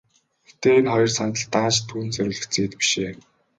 [0.45, 3.13] Гэхдээ энэ хоёр сандал даанч түүнд зориулагдсан эд биш ээ.